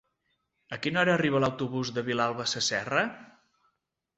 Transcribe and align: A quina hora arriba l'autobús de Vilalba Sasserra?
A 0.77 0.77
quina 0.85 1.01
hora 1.01 1.13
arriba 1.17 1.41
l'autobús 1.43 1.91
de 1.99 2.05
Vilalba 2.09 2.49
Sasserra? 2.55 3.05